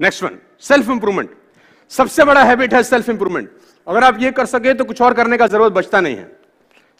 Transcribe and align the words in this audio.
Next 0.00 0.22
one 0.22 0.38
self 0.62 0.90
improvement 0.90 1.30
सबसे 1.92 2.24
बड़ा 2.24 2.42
habit 2.44 2.74
है 2.74 2.82
सेल्फ 2.82 3.08
इंप्रूवमेंट 3.08 3.50
अगर 3.86 4.04
आप 4.04 4.18
ये 4.20 4.30
कर 4.32 4.46
सके 4.46 4.74
तो 4.74 4.84
कुछ 4.84 5.00
और 5.02 5.14
करने 5.14 5.36
का 5.36 5.46
ज़रूरत 5.46 5.72
बचता 5.72 6.00
नहीं 6.00 6.16
है. 6.16 6.30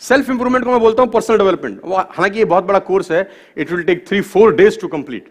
सेल्फ 0.02 0.30
इंप्रूवमेंट 0.30 0.64
को 0.64 0.70
मैं 0.70 0.80
बोलता 0.80 1.02
हूँ 1.02 1.10
पर्सनल 1.10 1.38
डेवलपमेंट 1.38 1.80
हालाँकि 1.86 2.38
ये 2.38 2.44
बहुत 2.44 2.64
बड़ा 2.64 2.78
कोर्स 2.80 3.10
है. 3.12 3.28
It 3.56 3.70
will 3.72 3.82
take 3.84 4.06
three 4.08 4.20
four 4.22 4.54
days 4.56 4.78
to 4.80 4.88
complete 4.88 5.28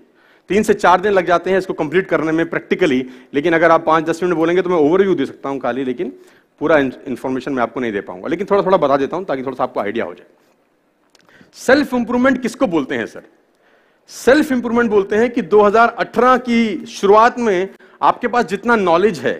तीन 0.49 0.63
से 0.63 0.73
चार 0.73 1.01
दिन 1.01 1.13
लग 1.13 1.25
जाते 1.25 1.51
हैं 1.51 1.57
इसको 1.57 1.73
कंप्लीट 1.73 2.07
करने 2.07 2.31
में 2.31 2.49
प्रैक्टिकली 2.49 3.05
लेकिन 3.33 3.53
अगर 3.53 3.71
आप 3.71 3.85
पाँच, 3.85 4.03
दस 4.05 4.23
मिनट 4.23 4.35
बोलेंगे 4.35 4.61
तो 4.61 4.69
मैं 4.69 4.77
ओवरव्यू 4.77 5.15
दे 5.15 5.25
सकता 5.25 5.49
हूँ 5.49 5.59
खाली, 5.59 5.83
लेकिन 5.83 6.13
पूरा 6.61 6.77
इन्फॉर्मेशन 6.77 7.53
मैं 7.53 7.63
आपको 7.63 7.79
नहीं 7.79 7.91
दे 7.91 8.01
पाऊँगा. 8.01 8.27
लेकिन 8.27 8.47
थोड़ा 8.51 8.63
थोड़ा 8.65 8.77
बता 8.77 8.97
देता 8.97 9.17
हूँ 9.17 9.25
ताकि 9.25 9.43
थोड़ा 9.43 9.55
सा 9.55 9.63
आपको 9.63 9.79
आइडिया 9.79 10.05
हो 10.05 10.13
जाए. 10.13 10.27
सेल्फ 11.57 11.93
इंप्रूवमेंट 11.93 12.41
किसको 12.41 12.67
बोलते 12.67 12.95
हैं 12.95 13.05
सर 13.05 13.23
सेल्फ 14.09 14.51
इंप्रूवमेंट 14.51 14.89
बोलते 14.89 15.15
हैं 15.15 15.29
कि 15.29 15.41
2018 15.43 16.37
की 16.39 16.85
शुरुआत 16.87 17.37
में 17.39 17.69
आपके 18.01 18.27
पास 18.27 18.45
जितना 18.45 18.75
नॉलेज 18.75 19.19
है, 19.19 19.33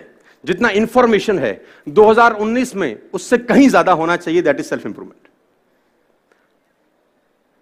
जितना 0.44 0.68
इंफॉर्मेशन 0.70 1.38
है 1.38 1.60
2019 1.88 2.74
में 2.74 3.10
उससे 3.14 3.38
कहीं 3.38 3.68
ज़्यादा 3.68 3.92
होना 3.92 4.16
चाहिए, 4.16 4.42
दैट 4.42 4.60
इज़ 4.60 4.66
सेल्फ 4.66 4.86
इंप्रूवमेंट। 4.86 5.28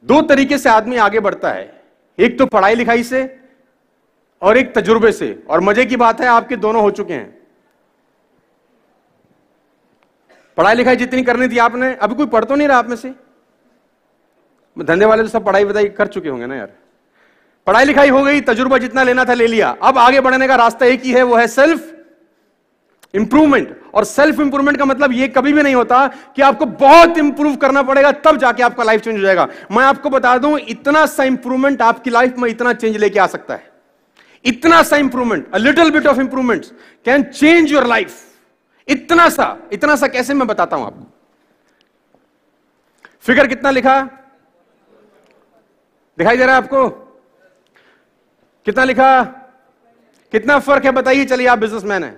दो 0.04 0.20
तरीके 0.22 0.58
से 0.58 0.68
आदमी 0.68 0.96
आगे 0.96 1.20
बढ़ता 1.20 1.50
है। 1.50 1.82
एक 2.18 2.38
तो 2.38 2.46
पढ़ाई 2.46 2.74
लिखाई 2.74 3.02
से 3.02 3.22
और 4.42 4.58
एक 4.58 4.74
तजुर्बे 4.74 5.12
से। 5.12 5.30
और 5.48 5.60
मज़े 5.60 5.84
की 5.84 5.96
बात 5.96 6.20
है, 6.20 6.26
आपके 6.28 6.56
दोनों 6.56 6.82
हो 6.82 6.90
चुके 6.90 7.14
हैं। 7.14 7.36
पढ़ाई 10.58 10.74
लिखाई 10.74 10.96
जितनी 10.96 11.22
करनी 11.22 11.48
थी 11.48 11.58
आपने, 11.60 11.94
अभी 11.94 12.14
कोई 12.14 12.26
पढ़ 12.26 12.44
तो 12.44 12.54
नहीं 12.54 12.68
रहा 12.68 12.78
आप 12.78 12.88
में 12.88 12.96
से? 12.96 13.14
धंधे 14.76 15.04
वाले 15.04 15.22
तो 15.22 15.28
सब 15.28 15.44
पढ़ाई 15.44 15.64
बताई 15.64 15.88
कर 15.90 16.06
चुके 16.06 16.28
होंगे 16.28 16.46
ना 16.46 16.56
यार। 16.56 16.72
पढ़ाई 17.68 17.84
लिखाई 17.84 18.08
हो 18.08 18.22
गई, 18.24 18.40
तजुर्बा 18.40 18.76
जितना 18.78 19.02
लेना 19.02 19.24
था 19.24 19.34
ले 19.34 19.46
लिया। 19.46 19.68
अब 19.82 19.98
आगे 19.98 20.20
बढ़ने 20.20 20.46
का 20.48 20.54
रास्ता 20.56 20.86
एक 20.86 21.02
ही 21.04 21.10
है, 21.12 21.22
वो 21.22 21.36
है 21.36 21.46
सेल्फ 21.48 21.94
इंप्रूवमेंट 23.14 23.74
और 23.94 24.04
सेल्फ 24.04 24.38
इंप्रूवमेंट 24.40 24.78
का 24.78 24.84
मतलब 24.84 25.12
ये 25.12 25.26
कभी 25.28 25.52
भी 25.52 25.62
नहीं 25.62 25.74
होता 25.74 26.06
कि 26.36 26.42
आपको 26.42 26.66
बहुत 26.66 27.18
इंप्रूव 27.18 27.56
करना 27.56 27.82
पड़ेगा, 27.82 28.12
तब 28.14 28.36
जाके 28.36 28.62
आपका 28.62 28.84
लाइफ 28.84 29.00
चेंज 29.00 29.16
हो 29.16 29.22
जाएगा। 29.22 29.46
मैं 29.70 29.84
आपको 29.84 30.10
बता 30.10 30.36
दूँ, 30.38 30.58
इतना 30.58 31.04
सा 31.06 31.24
इंप्रूवमेंट 31.24 31.82
आपकी 31.82 32.10
लाइफ 32.10 32.38
में 32.38 32.48
इतना 32.50 32.72
चेंज 32.72 32.96
लेके 32.96 33.18
आ 33.18 33.26
सकता 33.26 33.54
है। 33.54 33.70
इतना 34.44 34.82
सा 34.82 34.96
improvement 34.96 35.54
a 35.54 35.58
little 35.58 35.90
bit 35.90 36.06
of 36.06 36.20
improvement 36.20 36.66
can 37.06 37.22
change 37.22 37.72
your 37.72 37.86
life 37.86 38.16
इतना 38.88 39.28
सा 39.28 39.56
इतना 39.72 39.96
सा 39.96 40.06
कैसे 40.06 40.34
मैं 40.34 40.46
बताता 40.48 40.76
हूँ 40.76 40.86
आपको? 40.86 41.06
फिगर 43.20 43.46
कितना 43.46 43.70
लिखा? 43.70 44.00
दिखाई 46.18 46.36
दे 46.36 46.44
रहा 46.44 46.56
है 46.56 46.62
आपको? 46.62 47.07
कितना 48.68 48.84
लिखा? 48.84 49.22
कितना 50.32 50.58
फ़र्क 50.60 50.84
है 50.84 50.90
बताइए, 50.92 51.24
चलिए 51.24 51.46
आप 51.48 51.58
बिजनेसमैन 51.58 52.04
है। 52.04 52.10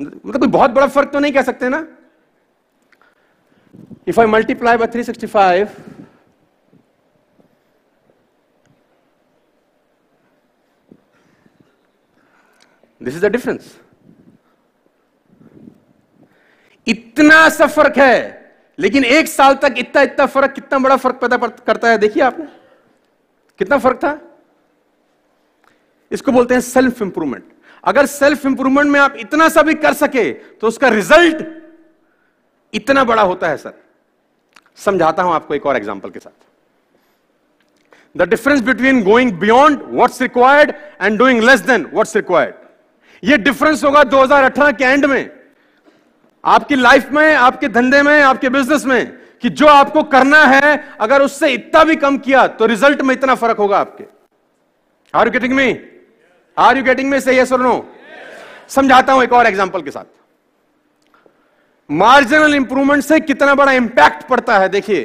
मतलब 0.00 0.38
कोई 0.38 0.48
बहुत 0.48 0.70
बड़ा 0.70 0.86
फ़र्क 0.88 1.10
तो 1.12 1.18
नहीं 1.18 1.32
कह 1.32 1.42
सकते 1.42 1.68
ना? 1.68 1.86
If 4.08 4.20
I 4.20 4.26
multiply 4.26 4.76
by 4.76 4.86
365 4.88 5.68
this 13.00 13.14
is 13.14 13.26
the 13.26 13.30
difference 13.32 13.76
इतना 16.86 17.48
सा 17.48 17.66
फ़र्क 17.68 17.98
है, 17.98 18.16
लेकिन 18.78 19.04
एक 19.04 19.28
साल 19.28 19.54
तक 19.62 19.74
इतना 19.78 20.02
इतना 20.02 20.26
फ़र्क, 20.26 20.52
कितना 20.52 20.78
बड़ा 20.78 20.96
फ़र्क 20.96 21.20
पैदा 21.20 21.36
करता 21.36 21.90
है, 21.90 21.98
देखिए 21.98 22.22
आपने। 22.22 22.61
कितना 23.58 23.78
फ़र्क 23.78 23.96
था? 23.96 24.18
इसको 26.10 26.32
बोलते 26.32 26.54
हैं 26.54 26.60
सेल्फ 26.60 27.02
इंप्रूवमेंट 27.02 27.44
अगर 27.84 28.06
सेल्फ 28.06 28.46
इंप्रूवमेंट 28.46 28.90
में 28.90 28.98
आप 29.00 29.14
इतना 29.16 29.48
सा 29.48 29.62
भी 29.62 29.74
कर 29.76 29.92
सके 29.94 30.30
तो 30.32 30.66
उसका 30.66 30.88
रिज़ल्ट 30.88 31.44
इतना 32.72 33.04
बड़ा 33.04 33.22
होता 33.22 33.48
है 33.48 33.56
सर 33.56 33.72
समझाता 34.76 35.22
हूँ 35.22 35.32
आपको 35.34 35.54
एक 35.54 35.66
और 35.66 35.76
एग्जांपल 35.76 36.10
के 36.10 36.18
साथ. 36.18 36.30
The 38.16 38.28
difference 38.28 38.60
between 38.60 39.02
going 39.04 39.32
beyond 39.40 39.82
what's 39.84 40.20
required 40.22 40.72
and 41.02 41.18
doing 41.18 41.42
less 41.42 41.60
than 41.62 41.86
what's 41.92 42.16
required 42.16 42.54
यह 43.22 43.36
डिफरेंस 43.38 43.84
होगा 43.84 44.02
2018 44.04 44.72
के 44.72 44.84
एंड 44.84 45.04
में. 45.04 45.30
आपकी 46.44 46.76
लाइफ 46.76 47.10
में, 47.12 47.34
आपके 47.34 47.68
धंधे 47.68 48.02
में, 48.02 48.20
आपके 48.22 48.48
बिज़नेस 48.48 48.84
में 48.86 49.21
कि 49.42 49.50
जो 49.50 49.66
आपको 49.66 50.02
करना 50.04 50.44
है, 50.44 50.96
अगर 51.00 51.22
उससे 51.22 51.52
इतना 51.52 51.84
भी 51.84 51.96
कम 51.96 52.18
किया 52.18 52.46
तो 52.48 52.66
रिज़ल्ट 52.66 53.02
में 53.02 53.14
इतना 53.14 53.34
फ़र्क 53.34 53.58
होगा 53.58 53.78
आपके। 53.78 54.04
Are 55.14 55.26
you 55.26 55.32
getting 55.32 55.54
me 55.54 55.76
are 56.56 56.76
you 56.76 56.82
getting 56.84 57.10
me 57.10 57.18
say 57.20 57.36
yes 57.38 57.52
और 57.52 57.60
नो 57.60 57.84
समझाता 58.68 59.12
हूँ 59.12 59.22
एक 59.22 59.32
और 59.32 59.46
एग्जांपल 59.46 59.82
के 59.82 59.90
साथ। 59.90 60.04
मार्जिनल 61.90 62.54
इंप्रूवमेंट 62.54 63.02
से 63.02 63.18
कितना 63.20 63.54
बड़ा 63.54 63.72
इंपैक्ट 63.72 64.26
पड़ता 64.28 64.58
है, 64.58 64.68
देखिए। 64.68 65.02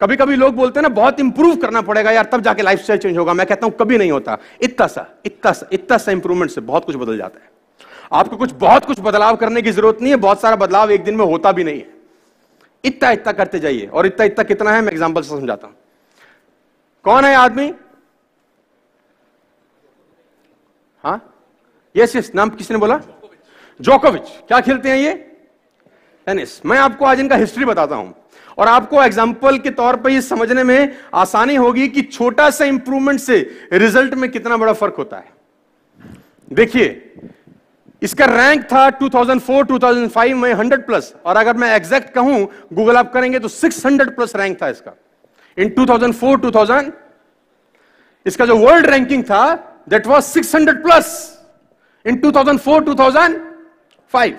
कभी 0.00 0.16
कभी 0.16 0.36
लोग 0.36 0.54
बोलते 0.54 0.80
हैं 0.80 0.82
ना, 0.82 0.88
बहुत 0.90 1.20
इंप्रूव 1.20 1.56
करना 1.56 1.80
पड़ेगा 1.82 2.10
यार, 2.10 2.24
तब 2.24 2.40
जाके 2.40 2.62
लाइफ 2.62 2.80
चेंज 2.82 3.16
होगा। 3.18 3.32
मैं 3.32 3.46
कहता 3.46 3.66
हूँ, 3.66 3.74
कभी 3.76 3.98
नहीं 3.98 4.10
होता। 4.12 4.36
इतना 4.60 4.86
सा 4.86 5.06
इतना 5.26 5.52
सा 5.52 5.66
इतना 5.72 5.98
सा 5.98 6.12
इंप्रूवमेंट 6.12 6.50
से 6.50 6.60
बहुत 6.62 6.84
कुछ 6.84 6.96
बदल 6.96 7.16
जाता 7.18 7.40
है। 7.40 7.50
आपको 8.12 8.36
कुछ, 8.36 8.52
बहुत 8.52 8.84
कुछ 8.84 9.00
बदलाव 9.00 9.36
करने 9.36 9.62
की 9.62 9.70
ज़रूरत 9.70 9.98
नहीं 10.00 10.10
है, 10.10 10.16
बहुत 10.18 10.40
सारा 10.40 10.56
बदलाव 10.56 10.90
एक 10.90 11.04
दिन 11.04 11.16
में 11.16 11.24
होता 11.24 11.52
भी 11.52 11.64
नहीं 11.64 11.78
है। 11.78 12.01
इतना 12.84 13.10
इतना 13.10 13.32
करते 13.32 13.58
जाइए 13.58 13.86
और 13.86 14.06
इतना 14.06 14.24
इतना 14.24 14.44
कितना 14.44 14.70
है, 14.70 14.80
मैं 14.82 14.92
एग्ज़ाम्पल 14.92 15.22
से 15.22 15.28
समझाता 15.28 15.66
हूँ। 15.66 15.76
कौन 17.04 17.24
है 17.24 17.34
आदमी? 17.36 17.72
हाँ? 21.04 21.20
यस 21.94 22.16
यस 22.16 22.30
नाम 22.34 22.50
किसने 22.50 22.78
बोला? 22.78 23.00
जोकोविच 23.80 24.28
क्या 24.48 24.60
खेलते 24.60 24.88
हैं 24.88 24.96
ये? 24.96 25.12
टेनिस 26.26 26.64
मैं 26.66 26.78
आपको 26.78 27.04
आज 27.04 27.20
इनका 27.20 27.36
हिस्ट्री 27.36 27.64
बताता 27.64 27.96
हूँ। 27.96 28.14
और 28.58 28.68
आपको 28.68 29.02
एग्ज़ाम्पल 29.02 29.58
के 29.58 29.70
तौर 29.72 29.96
पर 29.96 30.10
ये 30.10 30.20
समझने 30.22 30.64
में 30.64 30.96
आसानी 31.14 31.54
होगी 31.56 31.88
कि 31.88 32.02
छोटा 32.02 32.48
सा 32.50 32.64
इंप्रूवमेंट 32.64 33.20
से 33.20 33.38
रिज़ल्ट 33.72 34.14
में 34.14 34.30
कितना 34.30 34.56
बड़ा 34.56 34.72
फ़र्क 34.72 34.94
होता 34.98 35.16
है। 35.16 35.32
देखिए 36.50 36.88
इसका 38.02 38.24
रैंक 38.26 38.64
था 38.72 38.86
2004 38.98 39.64
2005 39.66 40.34
में 40.34 40.52
100 40.54 40.78
प्लस 40.86 41.12
और 41.26 41.36
अगर 41.36 41.56
मैं 41.56 41.74
एग्जैक्ट 41.76 42.14
कहूँ 42.14 42.38
गूगल 42.72 42.96
आप 42.96 43.12
करेंगे 43.12 43.38
तो 43.38 43.48
600 43.48 44.14
प्लस 44.14 44.36
रैंक 44.36 44.60
था 44.62 44.68
इसका। 44.68 44.92
इन 45.56 45.74
2004 45.78 46.40
2000 46.44 46.90
इसका 48.26 48.46
जो 48.46 48.56
वर्ल्ड 48.56 48.86
रैंकिंग 48.86 49.24
था, 49.24 49.44
that 49.90 50.04
was 50.06 50.26
600 50.34 50.72
plus 50.82 51.06
in 52.06 52.20
2004 52.22 52.84
2005 52.86 54.36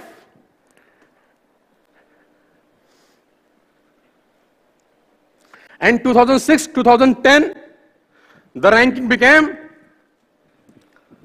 and 5.82 6.04
2006 6.04 6.68
2010 6.78 7.50
the 8.56 8.72
ranking 8.72 9.10
became, 9.10 9.50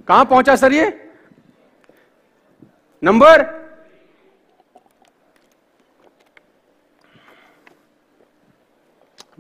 कहाँ 0.09 0.25
पहुँचा 0.25 0.57
सर 0.57 0.73
ये? 0.73 0.87
नंबर 3.03 3.47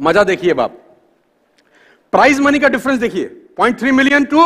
मज़ा 0.00 0.22
देखिए 0.24 0.54
बाप। 0.54 0.76
प्राइज 2.12 2.41
मनी 2.41 2.58
का 2.58 2.69
डिफरेंस 2.69 2.98
देखिए। 3.00 3.24
Point 3.56 3.78
three 3.78 3.92
million 3.92 4.24
to 4.24 4.42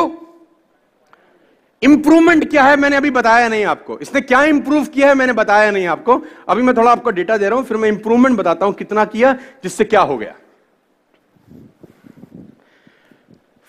improvement 1.82 2.48
क्या 2.50 2.62
है 2.64 2.76
मैंने 2.76 2.96
अभी 2.96 3.10
बताया 3.10 3.48
नहीं 3.48 3.64
आपको। 3.64 3.98
इसने 3.98 4.20
क्या 4.20 4.42
इंप्रूव 4.44 4.84
किया 4.86 5.08
है 5.08 5.14
मैंने 5.14 5.32
बताया 5.32 5.70
नहीं 5.70 5.86
आपको। 5.86 6.20
अभी 6.48 6.62
मैं 6.62 6.76
थोड़ा 6.76 6.90
आपको 6.92 7.10
डेटा 7.10 7.36
दे 7.36 7.48
रहा 7.48 7.58
हूँ, 7.58 7.64
फिर 7.66 7.76
मैं 7.76 7.88
इंप्रूवमेंट 7.88 8.36
बताता 8.38 8.66
हूँ 8.66 8.74
कितना 8.74 9.04
किया, 9.06 9.32
जिससे 9.62 9.84
क्या 9.84 10.00
हो 10.00 10.16
गया। 10.18 10.34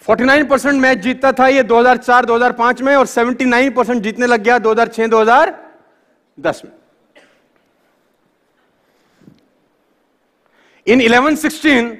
49 0.05 0.43
परसेंट 0.49 0.81
मैच 0.81 0.97
जीतता 0.99 1.31
था 1.31 1.47
ये 1.47 1.63
2004 1.63 2.25
2005 2.25 2.81
में 2.81 2.95
और 2.95 3.05
79 3.07 3.69
परसेंट 3.75 4.01
जीतने 4.03 4.25
लग 4.27 4.43
गया 4.43 4.57
2006 4.59 5.07
2010 5.09 6.61
में। 6.65 6.71
In 10.87 11.01
11 11.01 11.35
16 11.37 11.91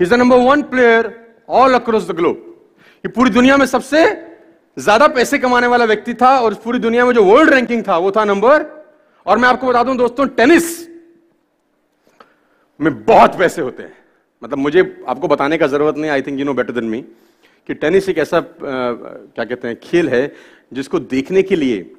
is 0.00 0.10
the 0.10 0.14
number 0.14 0.36
one 0.40 0.62
player 0.70 1.12
all 1.48 1.74
across 1.74 2.08
the 2.08 2.16
globe 2.16 2.36
ये 3.04 3.08
पूरी 3.08 3.30
दुनिया 3.30 3.56
में 3.56 3.66
सबसे 3.66 4.04
ज़्यादा 4.76 5.06
पैसे 5.08 5.38
कमाने 5.38 5.66
वाला 5.66 5.84
व्यक्ति 5.84 6.14
था 6.14 6.38
और 6.40 6.54
पूरी 6.64 6.78
दुनिया 6.78 7.04
में 7.04 7.12
जो 7.14 7.24
वर्ल्ड 7.24 7.50
रैंकिंग 7.50 7.82
था, 7.88 7.96
वो 7.98 8.10
था 8.10 8.24
नंबर 8.24 8.66
और 9.26 9.38
मैं 9.38 9.48
आपको 9.48 9.66
बता 9.66 9.82
दूँ 9.82 9.96
दोस्तों 9.96 10.26
टेनिस 10.36 10.88
में 12.80 13.04
बहुत 13.04 13.38
पैसे 13.38 13.62
होते 13.62 13.82
हैं। 13.82 13.97
मतलब 14.44 14.58
मुझे 14.58 15.04
आपको 15.08 15.28
बताने 15.28 15.58
का 15.58 15.66
ज़रूरत 15.66 15.96
नहीं 15.96 16.10
I 16.10 16.22
think 16.22 16.38
you 16.38 16.44
know 16.44 16.54
better 16.54 16.72
than 16.72 16.84
me 16.84 17.00
कि 17.66 17.74
टेनिस 17.74 18.08
एक 18.08 18.18
ऐसा 18.18 18.36
आ, 18.36 18.42
क्या 18.42 19.44
कहते 19.44 19.68
हैं 19.68 19.80
खेल 19.80 20.08
है 20.08 20.34
जिसको 20.72 20.98
देखने 21.00 21.42
के 21.42 21.56
लिए 21.56 21.94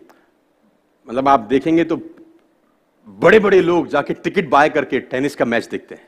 मतलब 1.09 1.27
आप 1.27 1.39
देखेंगे 1.39 1.83
तो 1.83 1.95
बड़े 3.07 3.39
बड़े 3.39 3.61
लोग 3.61 3.87
जाके 3.87 4.13
टिकट 4.13 4.49
बाय 4.49 4.69
करके 4.69 4.99
टेनिस 4.99 5.35
का 5.35 5.45
मैच 5.45 5.67
देखते 5.67 5.95
हैं। 5.95 6.07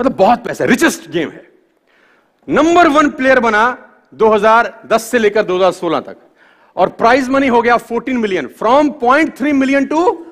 मतलब 0.00 0.16
बहुत 0.16 0.44
पैसा 0.44 0.64
रिचेस्ट 0.64 1.10
गेम 1.10 1.30
है। 1.30 1.48
नंबर 2.48 2.88
वन 2.88 3.10
प्लेयर 3.10 3.40
बना 3.40 3.90
2010 4.14 4.98
से 4.98 5.18
लेकर 5.18 5.44
2016 5.44 6.00
तक। 6.00 6.16
और 6.76 6.88
प्राइज 6.88 7.28
मनी 7.28 7.48
हो 7.48 7.62
गया 7.62 7.76
14 7.78 8.16
million 8.16 8.46
from 8.46 8.90
point 8.90 9.36
three 9.38 9.52
million 9.52 9.86
to 9.86 10.26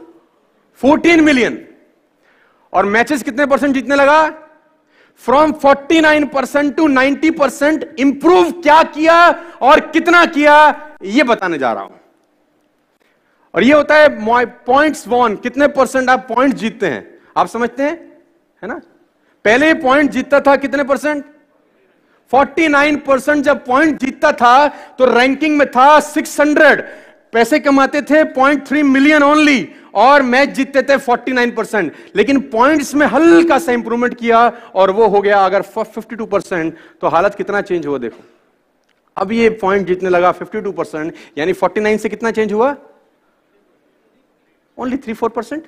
14 0.85 1.21
million 1.21 1.65
और 2.73 2.87
मैचेस 2.87 3.23
कितने 3.23 3.47
परसेंट 3.47 3.75
जीतने 3.75 3.95
लगा? 3.95 4.42
From 5.25 5.53
49 5.55 6.25
percent 6.29 6.75
to 6.77 6.87
90 6.89 7.31
percent 7.39 7.85
improve 7.99 8.51
क्या 8.53 8.83
किया 8.83 9.17
और 9.63 9.81
कितना 9.87 10.25
किया, 10.27 10.55
ये 11.03 11.23
बताने 11.23 11.59
जा 11.59 11.73
रहा 11.73 11.83
हूँ। 11.83 12.01
और 13.55 13.65
ये 13.65 13.73
होता 13.73 13.95
है 13.95 14.09
पॉइंट्स 14.67 15.07
वॉन 15.09 15.37
कितने 15.37 15.69
परसेंट 15.69 16.09
आप 16.11 16.27
पॉइंट 16.29 16.55
जीतते 16.55 16.87
हैं? 16.87 17.21
आप 17.37 17.47
समझते 17.47 17.83
हैं? 17.83 17.95
है 18.63 18.69
ना? 18.69 18.81
पहले 19.45 19.73
पॉइंट 19.75 20.11
जीतता 20.11 20.41
था 20.41 20.57
कितने 20.57 20.85
परसेंट 20.85 21.25
49 22.33 22.97
परसेंट 23.07 23.45
जब 23.45 23.65
पॉइंट 23.65 24.01
जीतता 24.01 24.33
था 24.33 24.69
तो 24.99 25.05
रैंकिंग 25.15 25.57
में 25.59 25.71
था 25.71 25.87
600 26.03 26.83
पैसे 27.33 27.59
कमाते 27.59 28.01
थे 28.03 28.23
0.3 28.33 28.83
मिलियन 28.85 29.23
ओनली 29.23 29.69
और 29.95 30.23
मैच 30.23 30.49
जीतते 30.49 30.83
थे 30.83 30.97
49 30.99 31.55
परसेंट 31.57 31.93
लेकिन 32.17 32.41
पॉइंट्स 32.51 32.95
में 32.95 33.07
हल्का 33.07 33.59
सा 33.59 33.73
इंप्रूवमेंट 33.73 34.15
किया, 34.15 34.41
और 34.75 34.91
वो 34.91 35.07
हो 35.09 35.21
गया 35.21 35.45
अगर 35.47 35.63
52 35.69 36.27
परसेंट 36.27 36.77
तो 37.01 37.09
हालत 37.09 37.35
कितना 37.35 37.61
चेंज 37.63 37.87
हुआ 37.87 37.99
देखो। 37.99 38.25
अब 39.17 39.33
ये 39.33 39.49
पॉइंट 39.63 39.87
जीतने 39.87 40.11
लगा 40.11 40.33
52 40.35 40.73
परसेंट 40.73 41.15
यानी 41.39 41.53
49 41.55 41.99
से 41.99 42.09
कितना 42.09 42.31
चेंज 42.31 42.53
हुआ? 42.53 42.75
ओनली 44.79 44.97
थ्री 44.99 45.15
फोर 45.15 45.31
परसेंट 45.31 45.67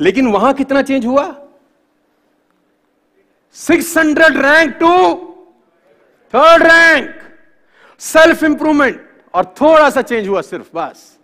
लेकिन 0.00 0.26
वहाँ 0.32 0.52
कितना 0.54 0.82
चेंज 0.82 1.06
हुआ? 1.06 1.24
600 3.56 4.36
rank 4.36 4.74
to 4.80 4.92
third 6.34 6.62
rank 6.62 7.14
self 8.00 8.44
improvement 8.44 9.00
और 9.34 9.44
थोड़ा 9.60 9.88
सा 9.90 10.02
चेंज 10.02 10.28
हुआ 10.28 10.40
सिर्फ़, 10.42 10.68
बस। 10.74 11.18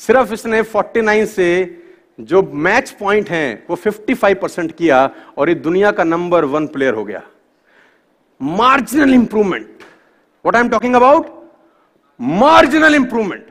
सिर्फ़ 0.00 0.32
इसने 0.34 0.62
49 0.64 1.26
से 1.26 1.80
जो 2.20 2.42
मैच 2.44 2.90
पॉइंट 2.90 3.28
हैं, 3.30 3.66
वो 3.70 3.76
55 3.76 4.34
परसेंट 4.34 4.72
किया 4.72 5.08
और 5.38 5.48
ये 5.48 5.54
दुनिया 5.56 5.90
का 5.90 6.04
नंबर 6.04 6.44
वन 6.46 6.66
प्लेयर 6.66 6.94
हो 6.94 7.04
गया। 7.04 7.22
Marginal 8.40 9.14
improvement 9.14 9.66
what 10.44 10.56
I 10.56 10.62
am 10.62 10.68
talking 10.68 10.94
about 10.94 11.26
marginal 12.20 12.94
improvement 12.94 13.46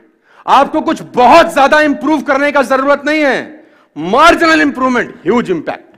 आपको 0.46 0.80
कुछ 0.80 1.02
बहुत 1.14 1.52
ज़्यादा 1.52 1.80
इंप्रूव 1.80 2.22
करने 2.22 2.50
का 2.52 2.62
ज़रूरत 2.64 3.02
नहीं 3.06 3.22
है। 3.22 3.66
मार्जिनल 3.96 4.60
इंप्रूवमेंट 4.62 5.14
ह्यूज 5.24 5.50
इंपैक्ट 5.50 5.96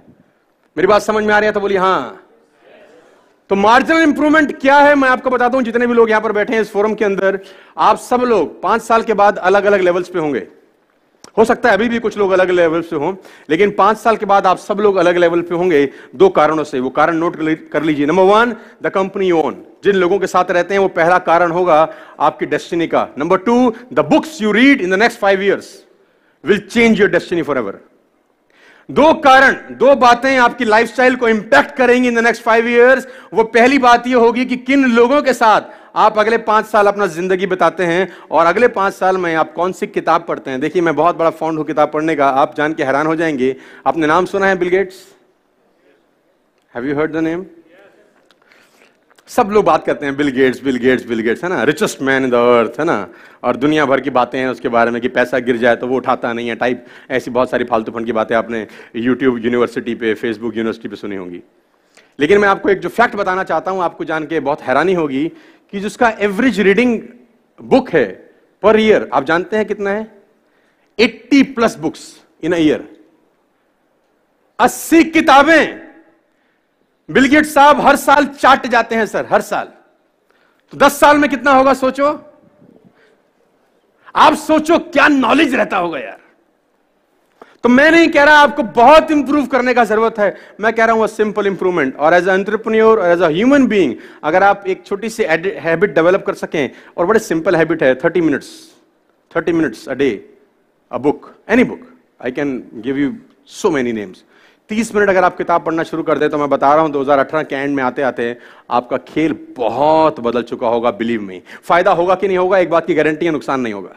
मेरी 0.76 0.86
बात 0.86 1.02
समझ 1.02 1.24
में 1.24 1.34
आ 1.34 1.38
रही 1.38 1.46
है 1.46 1.52
तो 1.52 1.60
बोलिए, 1.60 1.78
हाँ। 1.78 2.20
तो 3.50 3.56
मार्जिनल 3.56 4.02
इंप्रूवमेंट 4.02 4.58
क्या 4.60 4.76
है 4.78 4.94
मैं 4.94 5.08
आपको 5.08 5.30
बताता 5.30 5.56
हूँ, 5.56 5.64
जितने 5.64 5.86
भी 5.86 5.94
लोग 5.94 6.10
यहाँ 6.10 6.22
पर 6.22 6.32
बैठे 6.32 6.54
हैं 6.54 6.60
इस 6.60 6.70
फोरम 6.70 6.94
के 6.94 7.04
अंदर, 7.04 7.38
आप 7.78 7.98
सब 7.98 8.20
लोग 8.22 8.60
पाँच 8.62 8.82
साल 8.82 9.02
के 9.02 9.14
बाद 9.14 9.38
अलग 9.40 9.64
अलग 9.64 9.80
लेवल्स 9.80 10.08
पे 10.08 10.18
होंगे। 10.18 10.46
हो 11.38 11.44
सकता 11.44 11.68
है 11.68 11.76
अभी 11.76 11.88
भी 11.88 11.98
कुछ 11.98 12.16
लोग 12.18 12.30
अलग 12.32 12.50
लेवल 12.50 12.80
पे 12.82 12.96
हों, 12.96 13.14
लेकिन 13.50 13.70
पाँच 13.72 13.98
साल 13.98 14.16
के 14.16 14.26
बाद 14.26 14.46
आप 14.46 14.58
सब 14.58 14.80
लोग 14.80 14.96
अलग 14.96 15.16
लेवल 15.16 15.42
पे 15.42 15.54
होंगे, 15.54 15.88
दो 16.14 16.28
कारणों 16.30 16.64
से। 16.64 16.80
वो 16.80 16.90
कारण 16.90 17.16
नोट 17.16 17.36
कर 17.72 17.82
लीजिए। 17.82 18.06
Number 18.06 18.22
one 18.24 18.54
the 18.82 18.90
company 18.90 19.30
own 19.32 19.62
जिन 19.84 19.96
लोगों 19.96 20.18
के 20.18 20.26
साथ 20.26 20.50
रहते 20.50 20.74
हैं, 20.74 20.80
वो 20.80 20.88
पहला 20.90 21.18
कारण 21.20 21.50
होगा 21.52 21.88
आपकी 22.20 22.46
डेस्टिनी 22.46 22.86
का। 22.86 23.08
Number 23.18 23.38
two 23.38 23.74
the 23.92 24.06
books 24.06 24.40
you 24.42 24.52
read 24.52 24.80
in 24.80 24.90
the 24.90 24.98
next 24.98 25.20
five 25.20 25.42
years 25.42 25.74
will 26.44 26.66
change 26.66 27.00
your 27.00 27.10
destiny 27.10 27.42
forever 27.58 27.80
दो 28.88 29.12
कारण, 29.14 29.54
दो 29.76 29.94
बातें 29.94 30.36
आपकी 30.38 30.64
लाइफस्टाइल 30.64 31.16
को 31.16 31.28
इंपैक्ट 31.28 31.74
करेंगी 31.76 32.08
in 32.08 32.14
the 32.14 32.18
next 32.18 32.42
five 32.42 32.66
years 32.68 33.06
वो 33.34 33.44
पहली 33.44 33.78
बात 33.78 34.06
ये 34.06 34.14
होगी 34.14 34.44
कि 34.44 34.56
किन 34.58 34.84
लोगों 34.86 35.20
के 35.22 35.32
साथ 35.32 35.74
आप 35.96 36.18
अगले 36.18 36.38
पाँच 36.38 36.66
साल 36.66 36.86
अपना 36.86 37.06
ज़िंदगी 37.06 37.46
बताते 37.46 37.84
हैं 37.84 38.08
और 38.30 38.46
अगले 38.46 38.68
पाँच 38.68 38.94
साल 38.94 39.16
में 39.16 39.34
आप 39.34 39.52
कौन 39.52 39.72
सी 39.72 39.86
किताब 39.86 40.24
पढ़ते 40.28 40.50
हैं? 40.50 40.60
देखिए, 40.60 40.82
मैं 40.82 40.94
बहुत 40.96 41.16
बड़ा 41.16 41.30
फॉन्ड 41.30 41.58
हूँ 41.58 41.66
किताब 41.66 41.90
पढ़ने 41.92 42.16
का। 42.16 42.28
आप 42.28 42.54
जान 42.56 42.72
के 42.72 42.84
हैरान 42.84 43.06
हो 43.06 43.16
जाएँगे। 43.16 43.54
आपने 43.86 44.06
नाम 44.06 44.26
सुना 44.26 44.46
है 44.46 44.58
Bill Gates 44.58 45.04
have 46.74 46.86
you 46.86 46.96
heard 46.96 47.12
the 47.12 47.16
name 47.18 47.44
सब 49.28 49.48
लोग 49.50 49.64
बात 49.64 49.84
करते 49.84 50.06
हैं 50.06 50.16
Bill 50.16 50.28
Gates 50.28 50.62
Bill 50.62 50.76
Gates 50.76 51.04
Bill 51.04 51.20
Gates 51.20 51.42
है 51.44 51.48
ना? 51.50 51.62
Richest 51.64 52.02
man 52.02 52.24
in 52.24 52.30
the 52.30 52.34
earth 52.34 52.78
है 52.80 52.84
ना? 52.84 53.08
और 53.44 53.56
दुनिया 53.56 53.86
भर 53.86 54.00
की 54.00 54.10
बातें 54.10 54.38
हैं 54.38 54.48
उसके 54.48 54.68
बारे 54.68 54.90
में 54.90 55.00
कि 55.02 55.08
पैसा 55.08 55.38
गिर 55.38 55.56
जाए 55.56 55.76
तो 55.76 55.86
वो 55.86 55.96
उठाता 55.96 56.32
नहीं 56.32 56.48
है 56.48 56.54
टाइप 56.54 56.84
ऐसी 57.10 57.30
बहुत 57.30 57.50
सारी 57.50 57.64
फालतू 57.64 57.92
फंड 57.92 58.06
की 58.06 58.12
बातें 58.12 58.34
आपने 58.36 58.66
यूट्यूब 58.96 59.44
यूनिवर्सिटी 59.44 59.94
पे 59.94 60.14
फेसबुक 60.14 60.56
यूनिवर्सिटी 60.56 60.88
पे 60.88 60.96
सुनी 60.96 61.16
होंगी। 61.16 61.42
लेकिन 62.18 62.38
मैं 62.38 62.48
आपको 62.48 62.68
एक 62.68 62.80
जो 62.80 62.88
फैक्ट 62.88 63.16
बताना 63.16 63.44
चाहता 63.44 63.70
हूँ, 63.70 63.82
आपको 63.82 64.04
जान 64.04 64.26
के 64.26 64.40
बहुत 64.40 64.62
हैरानी 64.62 64.94
होगी 64.94 65.26
कि 65.72 65.80
जिसका 65.80 66.08
एवरेज 66.20 66.60
रीडिंग 66.60 67.00
बुक 67.60 67.90
है 67.90 68.06
पर 68.62 68.80
ईयर 68.80 69.08
आप 69.12 69.24
जानते 69.24 69.56
हैं 69.56 69.66
कितना 69.66 69.90
है? 69.90 70.12
80 70.98 71.42
प्लस 71.54 71.76
बुक्स 71.78 72.00
इन 72.42 72.54
ईयर 72.54 72.88
80 74.58 75.02
किताबें 75.04 75.85
बिलगेट 77.08 77.46
साहब 77.46 77.80
हर 77.80 77.96
साल 77.96 78.26
चाट 78.34 78.66
जाते 78.66 78.94
हैं, 78.94 79.06
सर, 79.06 79.26
हर 79.30 79.40
साल। 79.42 79.66
तो 80.72 80.78
दस 80.78 81.00
साल 81.00 81.18
में 81.18 81.28
कितना 81.30 81.52
होगा, 81.52 81.74
सोचो? 81.74 82.06
आप 84.14 84.34
सोचो, 84.36 84.78
क्या 84.78 85.08
नॉलेज 85.08 85.54
रहता 85.54 85.76
होगा 85.76 85.98
यार। 85.98 86.20
तो 87.62 87.68
मैं 87.68 87.90
नहीं 87.90 88.08
कह 88.08 88.24
रहा 88.24 88.38
आपको 88.38 88.62
बहुत 88.62 89.10
इंप्रूव 89.10 89.46
करने 89.46 89.74
का 89.74 89.84
ज़रूरत 89.84 90.18
है। 90.18 90.36
मैं 90.60 90.72
कह 90.72 90.84
रहा 90.84 90.96
हूँ 90.96 91.06
सिंपल 91.08 91.46
इंप्रूवमेंट 91.46 91.96
और 91.96 92.14
एज 92.14 92.28
एंटरप्रेन्योर 92.28 93.00
और 93.00 93.10
एज 93.10 93.22
अ 93.22 93.28
ह्यूमन 93.28 93.66
बीइंग 93.68 93.94
अगर 94.24 94.42
आप 94.42 94.66
एक 94.66 94.84
छोटी 94.86 95.08
सी 95.10 95.24
हैबिट 95.24 95.94
डेवलप 95.94 96.24
कर 96.26 96.34
सकें, 96.34 96.70
और 96.96 97.06
बड़े 97.06 97.20
सिंपल 97.20 97.56
हैबिट 97.56 97.82
है 97.82 97.94
thirty 97.94 98.20
minutes 98.20 98.48
thirty 99.30 99.52
minutes 99.52 99.88
a 99.88 99.94
day 99.94 100.10
a 100.90 100.98
book 100.98 101.34
any 101.50 101.64
book 101.64 101.80
I 102.24 102.30
can 102.32 102.62
give 102.84 102.98
you 102.98 103.12
so 103.46 103.70
many 103.70 103.92
names 103.92 104.24
तीस 104.68 104.94
मिनट 104.94 105.08
अगर 105.08 105.24
आप 105.24 105.36
किताब 105.36 105.64
पढ़ना 105.64 105.82
शुरू 105.82 106.02
कर 106.02 106.18
दे 106.18 106.28
तो 106.28 106.38
मैं 106.38 106.48
बता 106.48 106.74
रहा 106.74 106.82
हूँ 106.82 106.92
2018 106.92 107.42
के 107.42 107.54
एंड 107.54 107.74
में 107.76 107.82
आते 107.82 108.02
आते 108.02 108.36
आपका 108.70 108.96
खेल 108.96 109.38
बहुत 109.56 110.20
बदल 110.20 110.42
चुका 110.42 110.68
होगा 110.68 110.90
बिलीव 110.90 111.22
में 111.22 111.42
फ़ायदा 111.62 111.92
होगा 111.92 112.14
कि 112.14 112.28
नहीं 112.28 112.38
होगा, 112.38 112.58
एक 112.58 112.70
बात 112.70 112.86
की 112.86 112.94
गारंटी 112.94 113.26
है, 113.26 113.32
नुकसान 113.32 113.60
नहीं 113.60 113.72
होगा। 113.72 113.94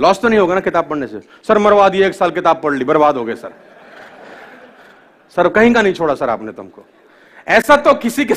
लॉस 0.00 0.20
तो 0.20 0.28
नहीं 0.28 0.40
होगा 0.40 0.54
ना 0.54 0.60
किताब 0.60 0.88
पढ़ने 0.88 1.06
से? 1.06 1.20
सर, 1.48 1.58
मरवा 1.58 1.88
दिए, 1.88 2.06
एक 2.06 2.14
साल 2.14 2.30
किताब 2.30 2.60
पढ़ 2.62 2.74
ली, 2.74 2.84
बर्बाद 2.84 3.16
हो 3.16 3.24
गए, 3.24 3.34
सर। 3.34 3.52
सर 5.36 5.48
कहीं 5.48 5.74
का 5.74 5.82
नहीं 5.82 5.94
छोड़ा, 5.94 6.14
सर, 6.14 6.28
आपने 6.28 6.52
तुमको। 6.52 6.84
ऐसा 7.48 7.76
तो 7.76 7.94
किसी 7.94 8.24
के 8.24 8.34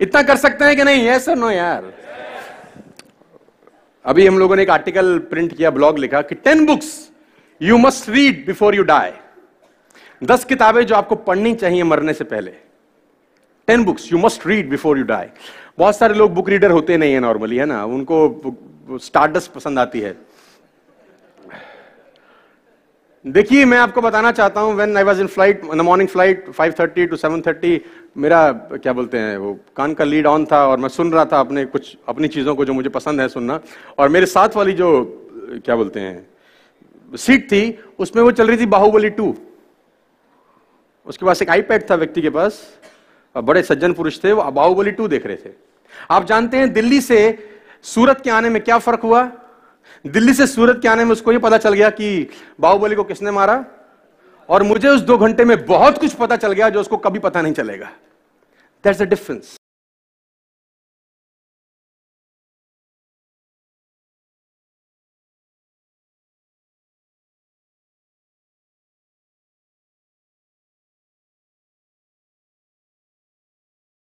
इतना 0.00 0.22
कर 0.22 0.36
सकते 0.36 0.64
हैं 0.64 0.76
कि 0.76 0.84
नहीं? 0.84 1.06
है 1.06 1.18
सर 1.18 1.36
नो 1.36 1.50
यार? 1.50 1.92
अभी 4.04 4.26
हम 4.26 4.38
लोगों 4.38 4.56
ने 4.56 4.62
एक 4.62 4.70
आर्टिकल 4.70 5.18
प्रिंट 5.18 5.56
किया 5.56 5.70
ब्लॉग 5.70 5.98
लिखा 5.98 6.22
कि 6.22 6.34
ten 6.34 6.66
books 6.66 7.10
you 7.60 7.78
must 7.78 8.08
read 8.10 8.44
before 8.46 8.74
you 8.74 8.82
die 8.82 9.12
दस 10.22 10.44
किताबें 10.44 10.84
जो 10.86 10.94
आपको 10.94 11.14
पढ़नी 11.22 11.54
चाहिए 11.54 11.82
मरने 11.84 12.12
से 12.14 12.24
पहले। 12.24 12.50
Ten 13.68 13.84
books 13.84 14.12
you 14.12 14.18
must 14.18 14.46
read 14.46 14.70
before 14.70 14.98
you 14.98 15.04
die 15.04 15.26
बहुत 15.78 15.96
सारे 15.96 16.14
लोग 16.14 16.34
बुक 16.34 16.48
रीडर 16.48 16.70
होते 16.70 16.96
नहीं 16.96 17.12
है 17.14 17.20
नॉर्मली 17.20 17.56
है 17.56 17.66
ना? 17.66 17.84
उनको 17.84 18.98
स्टार्डस 19.00 19.46
पसंद 19.46 19.78
आती 19.78 20.00
है। 20.00 20.16
देखिए, 23.24 23.64
मैं 23.64 23.78
आपको 23.78 24.00
बताना 24.00 24.32
चाहता 24.32 24.60
हूँ 24.60 24.74
when 24.74 24.96
I 24.96 25.02
was 25.02 25.20
in 25.20 25.26
flight 25.26 25.62
in 25.72 25.80
morning 25.80 26.08
flight 26.08 26.48
5:30 26.50 27.06
to 27.06 27.16
7:30 27.16 27.80
मेरा, 28.16 28.52
क्या 28.52 28.92
बोलते 28.92 29.18
हैं, 29.18 29.36
वो 29.36 29.58
कान 29.76 29.94
का 29.94 30.04
लीड 30.04 30.26
ऑन 30.26 30.44
था 30.52 30.66
और 30.66 30.78
मैं 30.78 30.88
सुन 30.88 31.12
रहा 31.12 31.24
था 31.24 31.40
अपने 31.40 31.64
कुछ, 31.66 31.96
अपनी 32.08 32.28
चीज़ों 32.28 32.54
को 32.54 32.64
जो 32.64 32.72
मुझे 32.72 32.88
पसंद 32.90 33.20
है 33.20 33.28
सुनना। 33.28 33.60
और 33.98 34.08
मेरे 34.08 34.26
साथ 34.26 34.56
वाली 34.56 34.72
जो, 34.72 34.90
क्या 35.64 35.76
बोलते 35.76 36.00
हैं 36.00 36.33
सीट 37.12 37.44
थी, 37.52 37.78
उसमें 37.98 38.22
वो 38.22 38.30
चल 38.32 38.48
रही 38.48 38.58
थी 38.58 38.66
बाहुबली 38.66 39.10
टू। 39.10 39.34
उसके 41.06 41.26
पास 41.26 41.42
एक 41.42 41.50
आईपैड 41.50 41.90
था 41.90 41.94
व्यक्ति 41.94 42.22
के 42.22 42.30
पास 42.30 42.62
बड़े 43.36 43.62
सज्जन 43.62 43.92
पुरुष 43.92 44.22
थे, 44.24 44.32
वो 44.32 44.42
बाहुबली 44.44 44.90
टू 44.90 45.08
देख 45.08 45.26
रहे 45.26 45.36
थे। 45.36 45.50
आप 46.10 46.24
जानते 46.24 46.56
हैं, 46.56 46.72
दिल्ली 46.72 47.00
से 47.00 47.18
सूरत 47.84 48.20
के 48.20 48.30
आने 48.30 48.48
में 48.48 48.62
क्या 48.62 48.78
फ़र्क 48.78 49.00
हुआ? 49.00 49.22
दिल्ली 50.04 50.34
से 50.34 50.46
सूरत 50.46 50.80
के 50.82 50.88
आने 50.88 51.04
में 51.04 51.12
उसको 51.12 51.32
ये 51.32 51.38
पता 51.38 51.58
चल 51.58 51.74
गया 51.74 51.90
कि 51.90 52.28
बाहुबली 52.60 52.94
को 52.94 53.04
किसने 53.04 53.30
मारा, 53.30 53.64
और 54.48 54.62
मुझे 54.62 54.88
उस 54.88 55.00
दो 55.00 55.18
घंटे 55.18 55.44
में 55.44 55.56
बहुत 55.66 55.98
कुछ 55.98 56.14
पता 56.14 56.36
चल 56.36 56.52
गया 56.52 56.68
जो 56.68 56.80
उसको 56.80 56.96
कभी 56.98 57.18
पता 57.18 57.42
नहीं 57.42 57.52
चलेगा। 57.52 57.90
That's 58.84 59.02
a 59.02 59.04
difference 59.04 59.56